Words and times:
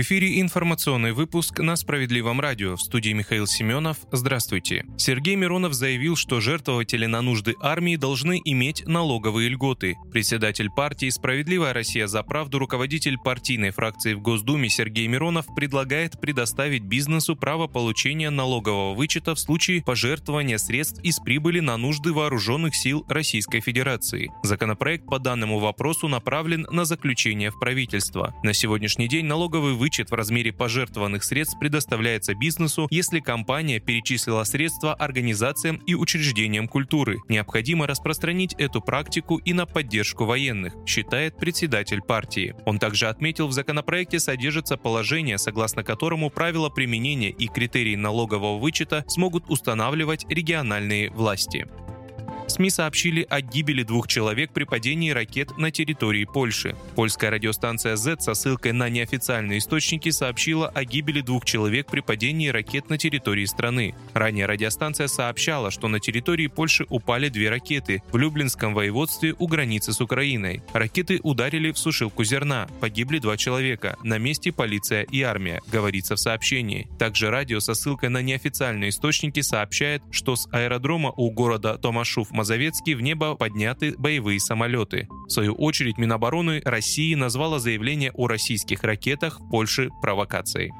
В 0.00 0.02
эфире 0.02 0.40
информационный 0.40 1.12
выпуск 1.12 1.58
на 1.58 1.76
Справедливом 1.76 2.40
радио. 2.40 2.74
В 2.74 2.80
студии 2.80 3.10
Михаил 3.10 3.46
Семенов. 3.46 3.98
Здравствуйте. 4.10 4.86
Сергей 4.96 5.36
Миронов 5.36 5.74
заявил, 5.74 6.16
что 6.16 6.40
жертвователи 6.40 7.04
на 7.04 7.20
нужды 7.20 7.54
армии 7.60 7.96
должны 7.96 8.40
иметь 8.46 8.86
налоговые 8.86 9.50
льготы. 9.50 9.98
Председатель 10.10 10.70
партии 10.70 11.10
«Справедливая 11.10 11.74
Россия 11.74 12.06
за 12.06 12.22
правду», 12.22 12.58
руководитель 12.58 13.18
партийной 13.18 13.72
фракции 13.72 14.14
в 14.14 14.22
Госдуме 14.22 14.70
Сергей 14.70 15.06
Миронов 15.06 15.44
предлагает 15.54 16.18
предоставить 16.18 16.84
бизнесу 16.84 17.36
право 17.36 17.66
получения 17.66 18.30
налогового 18.30 18.94
вычета 18.94 19.34
в 19.34 19.38
случае 19.38 19.82
пожертвования 19.82 20.56
средств 20.56 20.98
из 21.02 21.18
прибыли 21.18 21.60
на 21.60 21.76
нужды 21.76 22.14
вооруженных 22.14 22.74
сил 22.74 23.04
Российской 23.06 23.60
Федерации. 23.60 24.30
Законопроект 24.44 25.04
по 25.04 25.18
данному 25.18 25.58
вопросу 25.58 26.08
направлен 26.08 26.66
на 26.70 26.86
заключение 26.86 27.50
в 27.50 27.60
правительство. 27.60 28.34
На 28.42 28.54
сегодняшний 28.54 29.06
день 29.06 29.26
налоговый 29.26 29.74
вычет 29.74 29.89
в 29.98 30.14
размере 30.14 30.52
пожертвованных 30.52 31.24
средств 31.24 31.58
предоставляется 31.58 32.34
бизнесу, 32.34 32.86
если 32.90 33.20
компания 33.20 33.80
перечислила 33.80 34.44
средства 34.44 34.94
организациям 34.94 35.76
и 35.86 35.94
учреждениям 35.94 36.68
культуры. 36.68 37.18
Необходимо 37.28 37.86
распространить 37.86 38.54
эту 38.54 38.80
практику 38.80 39.38
и 39.38 39.52
на 39.52 39.66
поддержку 39.66 40.24
военных, 40.24 40.74
считает 40.86 41.36
председатель 41.36 42.00
партии. 42.00 42.54
Он 42.64 42.78
также 42.78 43.08
отметил, 43.08 43.48
в 43.48 43.52
законопроекте 43.52 44.20
содержится 44.20 44.76
положение, 44.76 45.38
согласно 45.38 45.82
которому 45.82 46.30
правила 46.30 46.68
применения 46.68 47.30
и 47.30 47.48
критерии 47.48 47.96
налогового 47.96 48.58
вычета 48.58 49.04
смогут 49.08 49.44
устанавливать 49.48 50.24
региональные 50.28 51.10
власти. 51.10 51.66
СМИ 52.60 52.68
сообщили 52.68 53.26
о 53.30 53.40
гибели 53.40 53.84
двух 53.84 54.06
человек 54.06 54.52
при 54.52 54.64
падении 54.64 55.12
ракет 55.12 55.56
на 55.56 55.70
территории 55.70 56.26
Польши. 56.26 56.76
Польская 56.94 57.30
радиостанция 57.30 57.96
Z 57.96 58.20
со 58.20 58.34
ссылкой 58.34 58.72
на 58.72 58.90
неофициальные 58.90 59.60
источники 59.60 60.10
сообщила 60.10 60.68
о 60.68 60.84
гибели 60.84 61.22
двух 61.22 61.46
человек 61.46 61.86
при 61.90 62.00
падении 62.00 62.48
ракет 62.48 62.90
на 62.90 62.98
территории 62.98 63.46
страны. 63.46 63.94
Ранее 64.12 64.44
радиостанция 64.44 65.06
сообщала, 65.06 65.70
что 65.70 65.88
на 65.88 66.00
территории 66.00 66.48
Польши 66.48 66.84
упали 66.90 67.30
две 67.30 67.48
ракеты 67.48 68.02
в 68.12 68.18
Люблинском 68.18 68.74
воеводстве 68.74 69.34
у 69.38 69.46
границы 69.48 69.94
с 69.94 70.02
Украиной. 70.02 70.62
Ракеты 70.74 71.18
ударили 71.22 71.72
в 71.72 71.78
сушилку 71.78 72.24
зерна. 72.24 72.68
Погибли 72.82 73.20
два 73.20 73.38
человека. 73.38 73.96
На 74.02 74.18
месте 74.18 74.52
полиция 74.52 75.04
и 75.04 75.22
армия, 75.22 75.62
говорится 75.72 76.14
в 76.14 76.20
сообщении. 76.20 76.88
Также 76.98 77.30
радио 77.30 77.58
со 77.60 77.72
ссылкой 77.72 78.10
на 78.10 78.20
неофициальные 78.20 78.90
источники 78.90 79.40
сообщает, 79.40 80.02
что 80.10 80.36
с 80.36 80.46
аэродрома 80.52 81.14
у 81.16 81.30
города 81.30 81.78
Томашув 81.78 82.30
Мазовецкий 82.50 82.94
в 82.94 83.00
небо 83.00 83.36
подняты 83.36 83.94
боевые 83.96 84.40
самолеты. 84.40 85.06
В 85.28 85.30
свою 85.30 85.54
очередь 85.54 85.98
Минобороны 85.98 86.60
России 86.64 87.14
назвала 87.14 87.60
заявление 87.60 88.10
о 88.10 88.26
российских 88.26 88.82
ракетах 88.82 89.38
в 89.38 89.48
Польше 89.50 89.90
провокацией. 90.02 90.72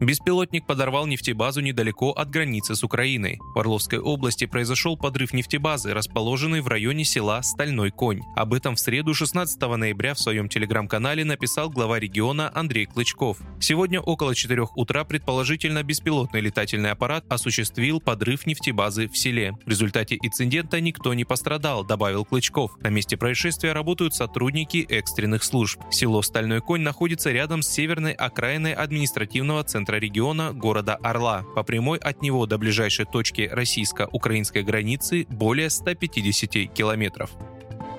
Беспилотник 0.00 0.64
подорвал 0.64 1.06
нефтебазу 1.06 1.60
недалеко 1.60 2.12
от 2.12 2.30
границы 2.30 2.74
с 2.74 2.82
Украиной. 2.82 3.38
В 3.54 3.58
Орловской 3.58 3.98
области 3.98 4.46
произошел 4.46 4.96
подрыв 4.96 5.34
нефтебазы, 5.34 5.92
расположенной 5.92 6.62
в 6.62 6.68
районе 6.68 7.04
села 7.04 7.42
Стальной 7.42 7.90
Конь. 7.90 8.22
Об 8.34 8.54
этом 8.54 8.76
в 8.76 8.80
среду 8.80 9.12
16 9.12 9.60
ноября 9.60 10.14
в 10.14 10.18
своем 10.18 10.48
телеграм-канале 10.48 11.26
написал 11.26 11.68
глава 11.68 11.98
региона 11.98 12.50
Андрей 12.54 12.86
Клычков. 12.86 13.36
Сегодня 13.60 14.00
около 14.00 14.34
4 14.34 14.68
утра 14.74 15.04
предположительно 15.04 15.82
беспилотный 15.82 16.40
летательный 16.40 16.92
аппарат 16.92 17.26
осуществил 17.28 18.00
подрыв 18.00 18.46
нефтебазы 18.46 19.06
в 19.06 19.18
селе. 19.18 19.52
В 19.66 19.68
результате 19.68 20.16
инцидента 20.22 20.80
никто 20.80 21.12
не 21.12 21.26
пострадал, 21.26 21.84
добавил 21.84 22.24
Клычков. 22.24 22.74
На 22.80 22.88
месте 22.88 23.18
происшествия 23.18 23.74
работают 23.74 24.14
сотрудники 24.14 24.78
экстренных 24.88 25.44
служб. 25.44 25.78
Село 25.90 26.22
Стальной 26.22 26.62
Конь 26.62 26.80
находится 26.80 27.30
рядом 27.30 27.60
с 27.60 27.68
северной 27.68 28.12
окраиной 28.12 28.72
административного 28.72 29.62
центра 29.62 29.89
центра 29.90 29.96
региона 29.96 30.52
города 30.52 30.94
Орла. 31.02 31.44
По 31.56 31.64
прямой 31.64 31.98
от 31.98 32.22
него 32.22 32.46
до 32.46 32.58
ближайшей 32.58 33.06
точки 33.06 33.48
российско-украинской 33.50 34.62
границы 34.62 35.26
более 35.28 35.68
150 35.68 36.72
километров. 36.72 37.30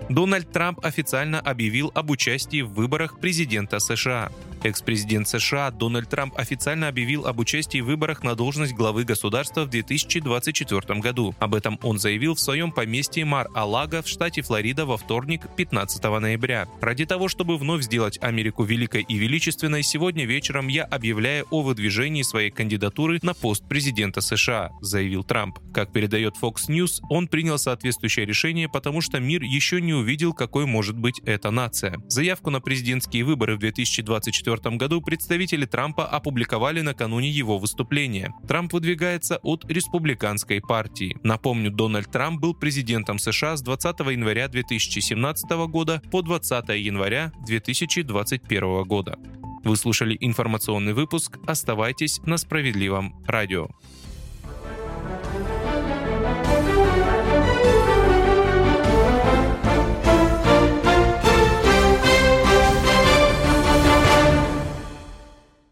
Дональд 0.10 0.50
Трамп 0.52 0.80
официально 0.86 1.42
объявил 1.42 1.92
об 1.94 2.10
участии 2.10 2.62
в 2.62 2.70
выборах 2.70 3.20
президента 3.20 3.80
США. 3.80 4.32
Экс-президент 4.64 5.28
США 5.28 5.72
Дональд 5.72 6.10
Трамп 6.10 6.38
официально 6.38 6.88
объявил 6.88 7.26
об 7.26 7.40
участии 7.40 7.82
в 7.82 7.86
выборах 7.86 8.24
на 8.24 8.36
должность 8.36 8.74
главы 8.74 9.04
государства 9.04 9.66
в 9.66 9.70
2024 9.70 11.00
году. 11.00 11.34
Об 11.40 11.56
этом 11.56 11.80
он 11.82 11.98
заявил 11.98 12.36
в 12.36 12.40
своем 12.40 12.72
поместье 12.72 13.26
Мар-Алага 13.26 14.04
в 14.04 14.08
штате 14.08 14.44
Флорида 14.44 14.86
во 14.86 14.98
вторник, 14.98 15.48
15 15.58 16.04
ноября. 16.04 16.68
Ради 16.80 17.06
того, 17.06 17.28
чтобы 17.28 17.58
вновь 17.58 17.82
сделать 17.84 18.20
Америку 18.22 18.64
великой 18.64 19.02
и 19.02 19.16
величественной, 19.18 19.82
сегодня 19.82 20.26
вечером 20.26 20.68
я 20.68 20.84
объявляю 20.84 21.48
о 21.50 21.64
выдвижении 21.64 22.22
своей 22.22 22.52
кандидатуры 22.52 23.20
на 23.24 23.34
пост 23.34 23.68
президента 23.68 24.22
США, 24.22 24.70
заявил 24.82 25.24
Трамп. 25.24 25.58
Как 25.74 25.92
передает 25.92 26.36
Fox 26.40 26.68
News, 26.68 27.02
он 27.10 27.28
принял 27.28 27.58
соответствующее 27.58 28.28
решение, 28.28 28.70
потому 28.70 29.02
что 29.02 29.20
мир 29.20 29.42
еще 29.42 29.82
не 29.82 29.94
увидел, 29.94 30.34
какой 30.34 30.68
может 30.68 30.98
быть 30.98 31.20
эта 31.26 31.50
нация. 31.50 31.98
Заявку 32.08 32.52
на 32.52 32.62
президентские 32.62 33.24
выборы 33.24 33.56
в 33.56 33.60
2024 33.60 34.51
2024 34.56 34.78
году 34.78 35.02
представители 35.02 35.66
Трампа 35.66 36.06
опубликовали 36.06 36.82
накануне 36.82 37.30
его 37.30 37.58
выступления. 37.58 38.34
Трамп 38.48 38.74
выдвигается 38.74 39.38
от 39.44 39.66
республиканской 39.70 40.62
партии. 40.62 41.18
Напомню, 41.24 41.72
Дональд 41.72 42.12
Трамп 42.12 42.42
был 42.42 42.54
президентом 42.54 43.20
США 43.20 43.56
с 43.56 43.62
20 43.62 44.00
января 44.12 44.48
2017 44.48 45.52
года 45.68 46.02
по 46.12 46.22
20 46.22 46.70
января 46.70 47.32
2021 47.46 48.84
года. 48.84 49.18
Вы 49.64 49.76
слушали 49.78 50.18
информационный 50.20 50.94
выпуск. 50.94 51.38
Оставайтесь 51.46 52.20
на 52.26 52.38
справедливом 52.38 53.16
радио. 53.28 53.68